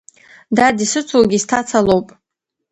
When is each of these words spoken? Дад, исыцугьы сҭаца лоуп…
Дад, 0.55 0.75
исыцугьы 0.85 1.37
сҭаца 1.43 1.79
лоуп… 1.85 2.07